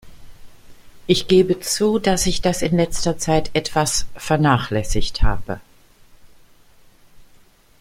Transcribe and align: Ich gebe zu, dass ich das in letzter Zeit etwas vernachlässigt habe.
Ich 1.05 1.27
gebe 1.27 1.59
zu, 1.59 1.99
dass 1.99 2.25
ich 2.25 2.41
das 2.41 2.63
in 2.63 2.75
letzter 2.75 3.19
Zeit 3.19 3.51
etwas 3.53 4.07
vernachlässigt 4.15 5.21
habe. 5.21 5.61